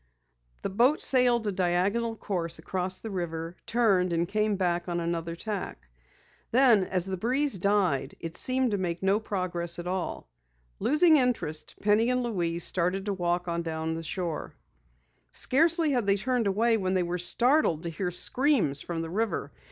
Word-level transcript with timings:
The 0.63 0.71
boat 0.71 0.99
sailed 0.99 1.45
a 1.45 1.51
diagonal 1.51 2.15
course 2.15 2.57
across 2.57 2.97
the 2.97 3.11
river, 3.11 3.55
turned, 3.67 4.13
and 4.13 4.27
came 4.27 4.55
back 4.55 4.87
on 4.89 4.99
another 4.99 5.35
tack. 5.35 5.87
Then 6.49 6.85
as 6.85 7.05
the 7.05 7.17
breeze 7.17 7.59
died, 7.59 8.15
it 8.19 8.35
seemed 8.35 8.71
to 8.71 8.79
make 8.79 9.03
no 9.03 9.19
progress 9.19 9.77
at 9.77 9.85
all. 9.85 10.27
Losing 10.79 11.17
interest, 11.17 11.75
Penny 11.83 12.09
and 12.09 12.23
Louise 12.23 12.63
started 12.63 13.05
to 13.05 13.13
walk 13.13 13.47
on 13.47 13.61
down 13.61 13.93
the 13.93 14.01
shore. 14.01 14.55
Scarcely 15.29 15.91
had 15.91 16.07
they 16.07 16.15
turned 16.17 16.47
away 16.47 16.77
than 16.77 16.95
they 16.95 17.03
were 17.03 17.19
startled 17.19 17.83
to 17.83 17.89
hear 17.89 18.09
screams 18.09 18.81
from 18.81 19.03
the 19.03 19.09
river. 19.11 19.51